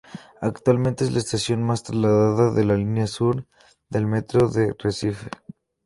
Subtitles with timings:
[0.41, 3.45] Actualmente es la estación más trasladada de la línea Sur
[3.91, 5.29] del Metro de Recife.